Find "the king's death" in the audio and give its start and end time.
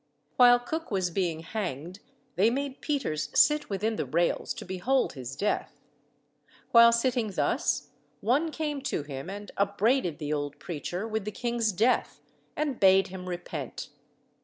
11.23-12.19